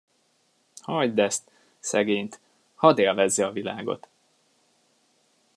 Hagyd 0.81 1.19
ezt, 1.19 1.49
szegényt, 1.79 2.39
hadd 2.75 2.99
élvezze 2.99 3.45
a 3.45 3.51
világot! 3.51 4.07